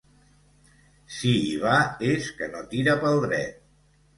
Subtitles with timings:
[1.17, 1.75] Si hi va
[2.15, 3.65] és que no tira pel dret.